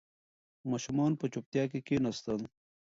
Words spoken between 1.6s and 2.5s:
کې کښېناستل.